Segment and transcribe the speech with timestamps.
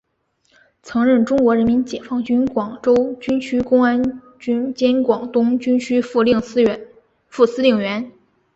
[0.81, 6.25] 曾任中国人民解放军广州军区公安军兼广东军区副
[7.45, 8.11] 司令员。